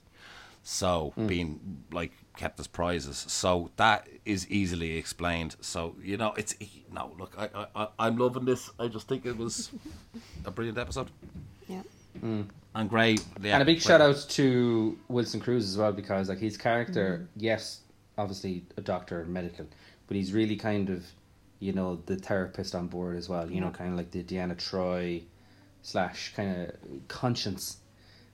[0.62, 1.26] So hmm.
[1.26, 3.24] being like kept as prizes.
[3.28, 5.56] So that is easily explained.
[5.60, 6.54] So you know, it's
[6.92, 7.34] no look.
[7.36, 8.70] I I I- I'm loving this.
[8.78, 9.70] I just think it was
[10.44, 11.10] a brilliant episode.
[11.68, 11.82] Yeah.
[12.20, 12.42] Hmm.
[12.74, 13.22] And great.
[13.42, 16.56] yeah, and a big Gray- shout out to Wilson Cruz as well because like his
[16.56, 17.80] character, yes,
[18.16, 19.66] obviously a doctor, medical,
[20.06, 21.04] but he's really kind of,
[21.58, 23.50] you know, the therapist on board as well.
[23.50, 23.74] You know, hmm.
[23.74, 25.22] kind of like the Deanna Troi
[25.82, 27.78] slash kind of conscience,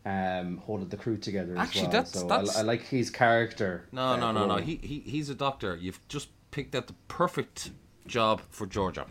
[0.09, 1.55] um, holding the crew together.
[1.59, 1.93] Actually, as well.
[1.93, 3.87] that's- so that's- I, I like his character.
[3.93, 4.57] No, uh, no, no, no.
[4.57, 5.77] He, he he's a doctor.
[5.77, 7.71] You've just picked out the perfect
[8.07, 9.07] job for Georgiou.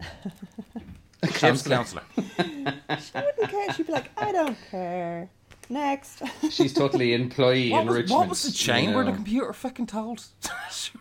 [1.38, 2.02] Ship's counselor.
[2.16, 3.72] She wouldn't care.
[3.72, 5.28] She'd be like, I don't care.
[5.70, 6.22] Next.
[6.50, 8.18] She's totally employee What was, enrichment.
[8.20, 10.22] what was the you chamber the computer fucking told?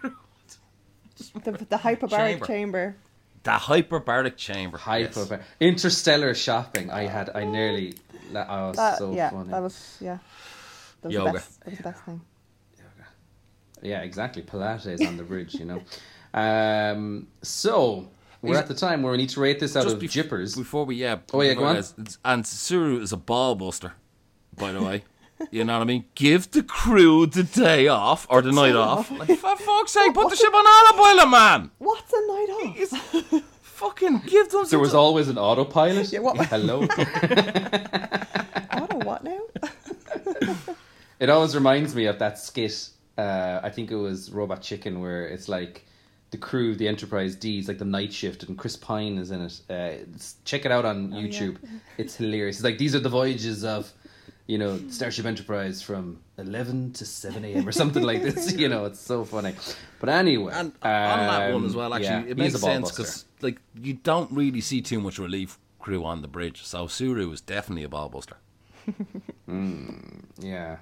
[0.02, 2.46] the, the hyperbaric Chamber.
[2.46, 2.96] chamber.
[3.43, 4.77] The hyperbaric chamber.
[4.77, 5.39] Hyperbaric.
[5.39, 5.47] yes.
[5.60, 6.89] interstellar shopping.
[6.91, 7.29] I had.
[7.36, 7.95] I nearly.
[8.32, 9.51] That oh, was That, so yeah, funny.
[9.51, 10.17] that was yeah.
[11.01, 11.27] That was Yoga.
[11.29, 11.60] the best.
[11.60, 12.21] That was the best thing.
[12.77, 13.08] Yoga.
[13.82, 14.43] Yeah, exactly.
[14.43, 15.82] Pilates on the bridge, you know.
[16.34, 18.08] Um, so
[18.41, 20.56] we're at the time where we need to rate this out Just of bef- jippers.
[20.56, 21.19] Before we, yeah.
[21.34, 21.84] Oh, yeah, go on.
[22.25, 23.93] And Saru is a ball buster,
[24.58, 25.03] by the way.
[25.52, 26.06] You know what I mean?
[26.15, 29.12] Give the crew the day off or the night off.
[29.12, 31.72] Like, for fuck's sake, put the ship on autopilot, man.
[31.80, 32.78] What's a night off?
[32.78, 34.62] It's- fucking give them.
[34.62, 36.12] there some- was always an autopilot.
[36.12, 36.84] Yeah, what- Hello.
[38.72, 39.39] Auto what now?
[41.19, 42.89] it always reminds me of that skit.
[43.17, 45.86] Uh, I think it was Robot Chicken, where it's like
[46.32, 49.32] the crew, of the Enterprise D, is like the night shift, and Chris Pine is
[49.32, 49.62] in it.
[49.69, 50.06] Uh,
[50.46, 51.58] check it out on YouTube.
[51.98, 52.58] It's hilarious.
[52.58, 53.91] It's like these are the voyages of,
[54.47, 57.67] you know, Starship Enterprise from eleven to seven a.m.
[57.67, 58.53] or something like this.
[58.58, 59.53] You know, it's so funny.
[59.99, 63.25] But anyway, And on that one um, as well, actually, yeah, it makes sense because
[63.41, 66.63] like you don't really see too much relief crew on the bridge.
[66.63, 68.38] So Saru is definitely a ball buster.
[70.41, 70.77] Yeah.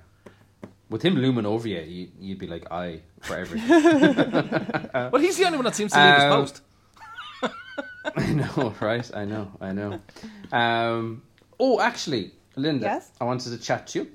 [0.90, 3.70] With him looming over you, you you'd be like, I for everything.
[4.94, 6.62] well, he's the only one that seems to leave his Um, post.
[8.18, 9.10] I know, right?
[9.16, 10.00] I know, I know.
[10.52, 11.22] Um,
[11.60, 13.12] oh, actually, Linda, Yes?
[13.20, 14.08] I wanted to chat to you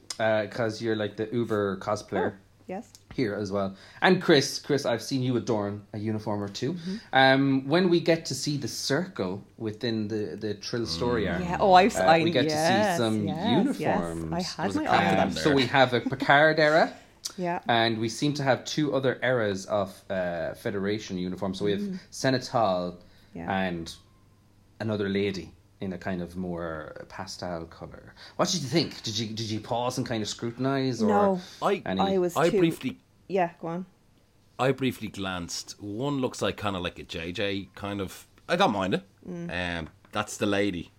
[0.46, 2.34] because you're like the Uber cosplayer
[2.68, 2.90] Yes.
[3.14, 3.76] here as well.
[4.02, 6.96] And Chris, Chris, I've seen you adorn a uniform or 2 Mm-hmm.
[7.12, 11.58] Um, when we get to see the circle within the the Trill story arc, Yeah.
[11.60, 11.96] Oh, I've.
[11.96, 14.30] uh, I we get to see some yes, uniforms.
[14.30, 14.58] Yes.
[14.58, 15.30] I had my eye on captain them.
[15.34, 15.42] There.
[15.44, 16.92] so we have a Picard era.
[17.38, 17.60] Yeah.
[17.68, 21.58] And we seem to have two other eras of uh, Federation uniforms.
[21.58, 23.38] So we have Senna Tal Mm.
[23.40, 23.58] Yeah.
[23.66, 23.94] and
[24.80, 28.14] another lady in a kind of more pastel color.
[28.36, 29.02] What did you think?
[29.02, 31.02] Did you did you pause and kind of scrutinize?
[31.02, 31.40] Or No.
[31.62, 32.58] I any- I was I too.
[32.58, 33.50] briefly Yeah.
[33.60, 33.86] Go on.
[34.58, 35.80] I briefly glanced.
[35.82, 38.26] One looks like kind of like a JJ kind of.
[38.48, 39.02] I don't mind it.
[39.28, 40.92] Um, that's the lady,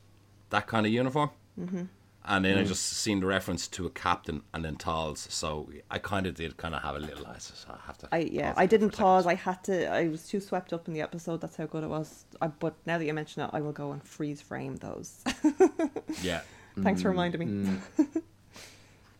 [0.50, 1.32] that kind of uniform.
[1.60, 1.84] Mm-hmm.
[2.28, 5.98] And then I just seen the reference to a captain and then Tals, so I
[5.98, 7.26] kind of did kind of have a little.
[7.26, 7.38] I
[7.86, 8.10] have to.
[8.12, 8.54] I yeah.
[8.58, 9.26] I didn't for a pause.
[9.26, 9.88] I had to.
[9.90, 11.40] I was too swept up in the episode.
[11.42, 12.26] That's how good it was.
[12.42, 15.24] I, but now that you mention it, I will go and freeze frame those.
[16.22, 16.42] Yeah.
[16.82, 17.78] Thanks for reminding me.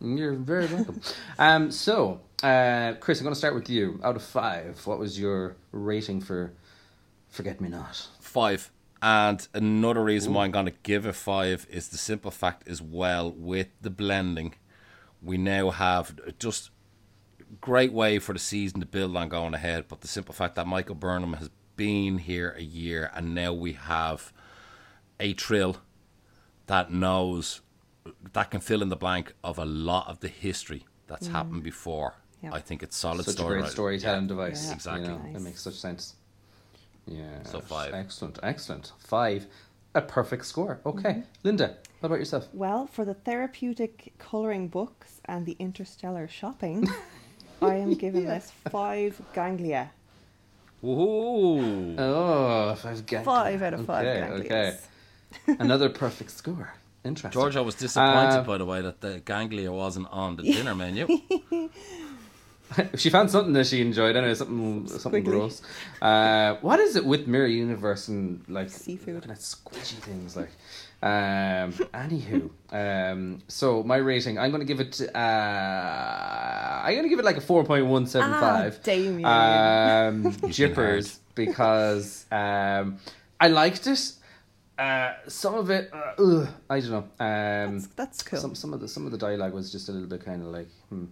[0.00, 1.00] You're very welcome.
[1.38, 4.00] um, so, uh, Chris, I'm going to start with you.
[4.04, 6.52] Out of five, what was your rating for
[7.28, 8.06] Forget Me Not?
[8.20, 8.70] Five.
[9.00, 12.82] And another reason why I'm going to give a five is the simple fact as
[12.82, 14.54] well with the blending,
[15.22, 16.70] we now have just
[17.60, 19.86] great way for the season to build on going ahead.
[19.88, 23.74] But the simple fact that Michael Burnham has been here a year and now we
[23.74, 24.32] have
[25.20, 25.76] a trill
[26.66, 27.60] that knows
[28.32, 31.32] that can fill in the blank of a lot of the history that's mm.
[31.32, 32.14] happened before.
[32.42, 32.52] Yeah.
[32.52, 33.58] I think it's solid Such story.
[33.58, 34.66] a great storytelling device.
[34.66, 34.74] Yeah.
[34.74, 35.02] Exactly.
[35.04, 35.36] You know, Nice.
[35.36, 36.14] It makes such sense.
[37.08, 37.42] Yeah.
[37.44, 37.94] So five.
[37.94, 38.92] Excellent, excellent.
[38.98, 39.46] Five.
[39.94, 40.80] A perfect score.
[40.84, 41.22] Okay.
[41.42, 42.46] Linda, what about yourself?
[42.52, 46.86] Well, for the therapeutic coloring books and the interstellar shopping,
[47.62, 49.90] I am giving this five ganglia.
[50.84, 51.96] Ooh.
[51.98, 54.44] Oh, five gang- Five out of five okay, ganglias.
[55.48, 55.56] Okay.
[55.58, 56.72] Another perfect score.
[57.04, 57.40] Interesting.
[57.40, 61.06] Georgiou was disappointed, Uh, by the way, that the ganglia wasn't on the dinner menu.
[62.96, 64.16] she found something that she enjoyed.
[64.16, 65.62] Anyway, something something gross.
[66.02, 69.14] Uh, what is it with Mirror Universe and like Seafood.
[69.14, 70.50] looking at squidgy things like?
[71.00, 75.00] Um, anywho, um, so my rating, I'm going to give it.
[75.14, 75.18] Uh,
[76.84, 78.78] I'm going to give it like a four point one seven five.
[78.80, 79.24] Ah, Damien.
[79.24, 82.98] Um, jippers because um,
[83.40, 84.12] I liked it.
[84.76, 86.98] Uh, some of it, uh, ugh, I don't know.
[86.98, 88.38] Um, That's, that's cool.
[88.38, 90.48] some some of the some of the dialogue was just a little bit kind of
[90.48, 91.06] like, hmm.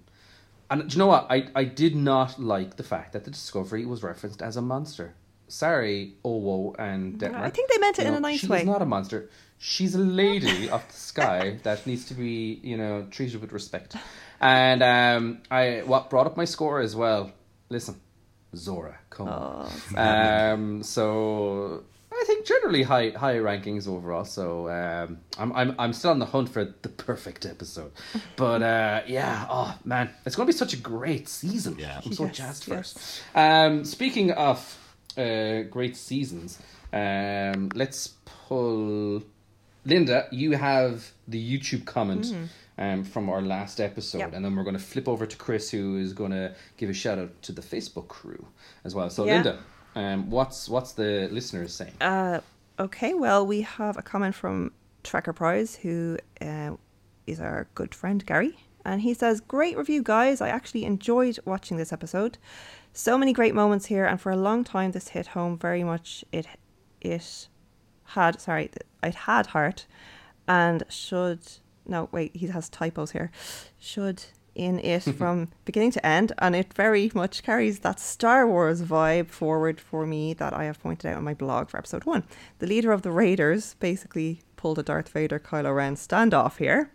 [0.70, 1.26] And do you know what?
[1.30, 5.14] I, I did not like the fact that the Discovery was referenced as a monster.
[5.48, 7.36] Sorry, Owo and Detmer.
[7.36, 8.58] I think they meant it You in know, a nice she's way.
[8.58, 9.30] She's not a monster.
[9.58, 13.96] She's a lady of the sky that needs to be, you know, treated with respect.
[14.40, 17.32] And um, I what brought up my score as well.
[17.68, 18.00] Listen,
[18.54, 19.70] Zora, come on.
[19.96, 21.84] Um, so
[22.26, 24.24] think generally high high rankings overall.
[24.24, 27.92] So um, I'm I'm I'm still on the hunt for the perfect episode.
[28.36, 31.76] But uh, yeah, oh man, it's going to be such a great season.
[31.78, 32.00] Yeah.
[32.04, 33.22] I'm so Yes, jazzed for yes.
[33.34, 33.38] it.
[33.38, 34.58] Um, speaking of
[35.16, 36.58] uh, great seasons,
[36.92, 39.22] um, let's pull.
[39.84, 42.26] Linda, you have the YouTube comment
[42.76, 44.32] um, from our last episode, Yep.
[44.34, 46.92] and then we're going to flip over to Chris, who is going to give a
[46.92, 48.44] shout out to the Facebook crew
[48.84, 49.08] as well.
[49.10, 49.34] So, Yeah.
[49.34, 49.58] Linda,
[49.96, 51.94] um, what's what's the listeners saying?
[52.00, 52.40] Uh,
[52.78, 54.70] okay, well, we have a comment from
[55.02, 56.76] Tracker Prize, who uh,
[57.26, 58.58] is our good friend Gary.
[58.84, 60.40] And he says, Great review, guys.
[60.40, 62.38] I actually enjoyed watching this episode.
[62.92, 66.24] So many great moments here, and for a long time, this hit home very much.
[66.30, 66.46] It,
[67.00, 67.48] it
[68.04, 68.70] had, sorry,
[69.02, 69.86] it had heart
[70.46, 71.40] and should,
[71.86, 73.30] no, wait, he has typos here.
[73.78, 74.24] Should
[74.56, 79.28] in it from beginning to end, and it very much carries that Star Wars vibe
[79.28, 82.24] forward for me that I have pointed out on my blog for episode one.
[82.58, 86.90] The leader of the Raiders basically pulled a Darth Vader Kylo Ren standoff here.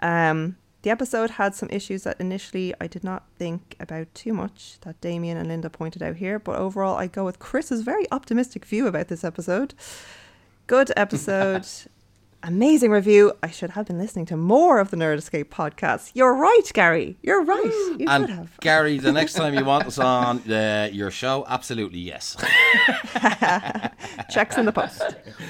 [0.00, 4.76] Um, the episode had some issues that initially I did not think about too much,
[4.82, 8.66] that Damien and Linda pointed out here, but overall I go with Chris's very optimistic
[8.66, 9.72] view about this episode.
[10.66, 11.66] Good episode.
[12.46, 13.32] Amazing review.
[13.42, 16.10] I should have been listening to more of the Nerd Escape podcast.
[16.12, 17.16] You're right, Gary.
[17.22, 17.64] You're right.
[17.98, 18.60] You should have.
[18.60, 22.36] Gary, the next time you want us on uh, your show, absolutely yes.
[24.30, 25.02] Checks in the post.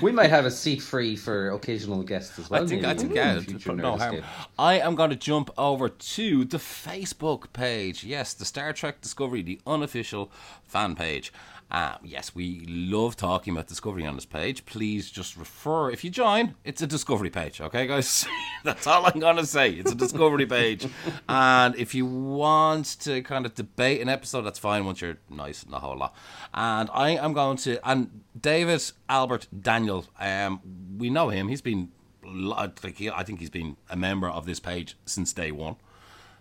[0.02, 2.62] We might have a seat free for occasional guests as well.
[2.62, 4.22] I think I think in yeah, the it's future put no harm.
[4.56, 8.04] I am going to jump over to the Facebook page.
[8.04, 10.30] Yes, the Star Trek Discovery, the unofficial
[10.62, 11.32] fan page.
[11.70, 14.64] Um, yes, we love talking about Discovery on this page.
[14.64, 15.90] Please just refer.
[15.90, 17.60] If you join, it's a Discovery page.
[17.60, 18.26] Okay, guys,
[18.64, 19.70] that's all I'm going to say.
[19.72, 20.86] It's a Discovery page,
[21.28, 24.84] and if you want to kind of debate an episode, that's fine.
[24.84, 26.14] Once you're nice and a whole lot.
[26.52, 30.06] And I am going to and David Albert Daniel.
[30.20, 30.60] Um,
[30.98, 31.48] we know him.
[31.48, 31.90] He's been
[32.24, 35.76] like I think he's been a member of this page since day one.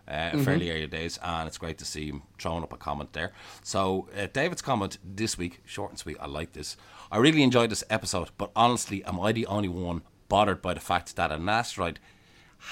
[0.06, 3.32] Uh, fairly early days, and it's great to see him throwing up a comment there.
[3.64, 6.76] So, uh, David's comment this week, short and sweet, I like this.
[7.10, 10.82] I really enjoyed this episode, but honestly, am I the only one bothered by the
[10.82, 12.00] fact that an asteroid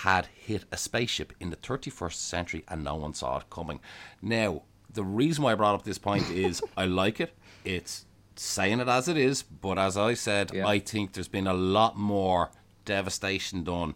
[0.04, 3.80] had hit a spaceship in the 31st century and no one saw it coming?
[4.22, 7.34] Now, the reason why I brought up this point is I like it.
[7.64, 10.68] It's saying it as it is, but as I said, Yeah.
[10.68, 12.52] I think there's been a lot more
[12.84, 13.94] devastation done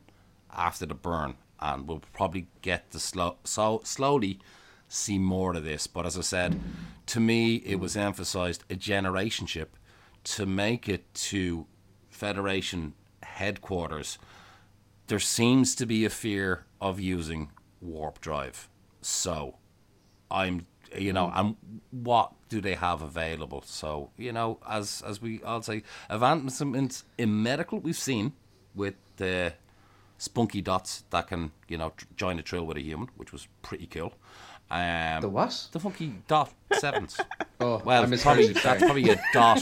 [0.55, 4.39] after the burn, and we'll probably get to slow, so slowly
[4.87, 5.87] see more of this.
[5.87, 6.59] But as I said,
[7.07, 9.75] to me, it was emphasized a generation ship
[10.25, 11.67] to make it to
[12.09, 14.17] Federation headquarters.
[15.07, 18.69] There seems to be a fear of using warp drive,
[19.01, 19.55] so
[20.31, 20.65] I'm
[20.97, 21.55] you know and
[21.91, 27.43] what do they have available so you know as as we all say advancements in
[27.43, 28.31] medical we've seen
[28.73, 29.53] with the
[30.17, 33.47] spunky dots that can you know tr- join a trail with a human which was
[33.61, 34.13] pretty cool
[34.71, 35.67] um The what?
[35.71, 37.19] the funky dot sevens
[37.59, 38.79] Oh, well probably that's sorry.
[38.79, 39.61] probably a dot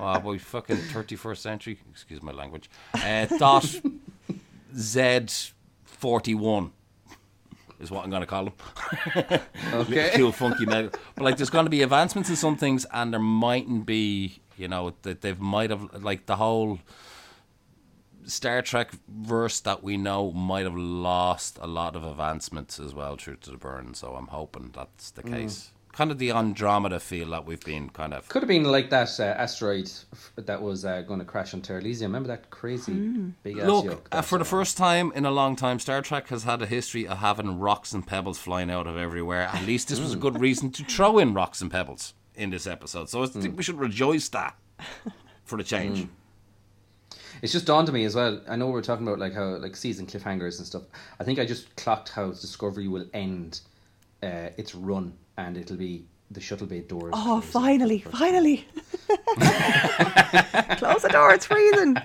[0.00, 3.66] oh boy fucking 31st century excuse my language uh, dot
[4.74, 6.70] z41
[7.80, 8.54] is what I'm going to call them.
[9.72, 10.10] Okay.
[10.16, 10.90] cool, funky metal.
[11.14, 14.40] But like, there's going to be advancements in some things, and there mightn't be.
[14.56, 16.80] You know, that they might have like the whole
[18.28, 23.16] Star Trek verse that we know might have lost a lot of advancements as well
[23.16, 23.94] through to the burn.
[23.94, 25.70] So I'm hoping that's the case.
[25.92, 28.28] Kind of the Andromeda feel that we've been kind of.
[28.28, 29.90] Could have been like that uh, asteroid
[30.36, 32.02] that was uh, going to crash on Terralysium.
[32.02, 32.92] Remember that crazy
[33.42, 34.08] big ass Look, yoke?
[34.12, 36.66] uh, for the uh, first time in a long time, Star Trek has had a
[36.66, 39.50] history of having rocks and pebbles flying out of everywhere.
[39.52, 42.66] At least this was a good reason to throw in rocks and pebbles in this
[42.66, 43.08] episode.
[43.08, 44.56] So I think we should rejoice that
[45.44, 46.06] for the change.
[47.42, 48.40] It's just dawned on me as well.
[48.48, 50.82] I know we we're talking about like how like season cliffhangers and stuff.
[51.20, 53.60] I think I just clocked how Discovery will end
[54.22, 57.14] uh, its run, and it'll be the shuttle bay doors.
[57.16, 58.66] Oh, finally, finally.
[59.08, 61.96] Close the door, it's freezing.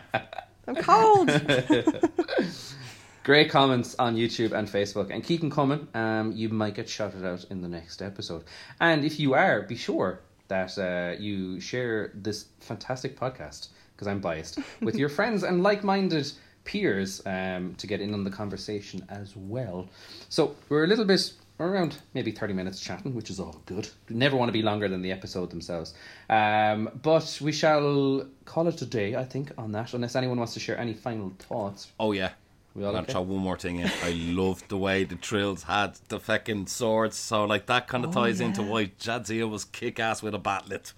[0.68, 1.30] I'm cold.
[3.24, 5.88] Great comments on YouTube and Facebook, and keep them coming.
[5.94, 8.44] Um, you might get shouted out in the next episode.
[8.82, 13.70] And if you are, be sure that uh, you share this fantastic podcast
[14.04, 16.32] because I'm biased with your friends and like-minded
[16.66, 19.88] peers um, to get in on the conversation as well.
[20.30, 23.88] So we're a little bit around maybe 30 minutes chatting, which is all good.
[24.10, 25.94] We never want to be longer than the episode themselves.
[26.30, 30.54] Um, but we shall call it a day, I think, on that, unless anyone wants
[30.56, 31.92] to share any final thoughts.
[32.00, 32.32] Oh yeah.
[32.76, 33.12] We all I'm gonna okay?
[33.14, 33.92] throw one more thing in.
[34.02, 37.16] I loved the way the Trills had the fucking swords.
[37.18, 40.40] So like that kind of Oh, ties into why Jadzia was kick ass with a
[40.40, 40.94] bat'leth.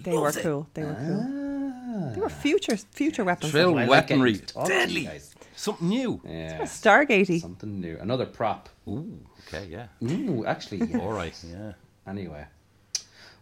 [0.00, 0.36] They were it.
[0.36, 0.66] cool.
[0.74, 1.24] They were cool.
[1.26, 2.12] Ah.
[2.14, 3.50] They were future future weapons.
[3.52, 5.34] Trill I like getting weaponry, talk to you deadly, guys.
[5.56, 6.20] something new.
[6.24, 7.40] Yeah, Stargatey.
[7.40, 7.96] something new.
[7.98, 8.68] Another prop.
[8.88, 9.18] Ooh,
[9.48, 9.86] okay, yeah.
[10.04, 10.98] Ooh, actually, yeah.
[11.02, 11.72] All right, yeah.
[12.06, 12.44] Anyway,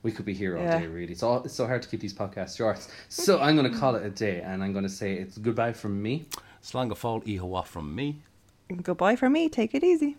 [0.03, 0.79] we could be here all Yeah.
[0.81, 1.13] day, really.
[1.13, 2.79] It's, all, it's so hard to keep these podcasts short.
[3.11, 5.73] So I'm going to call it a day, and I'm going to say it's goodbye
[5.75, 6.25] from me.
[6.63, 8.23] Slangafall Ihawa from me.
[8.83, 9.49] Goodbye from me.
[9.51, 10.17] Take it easy.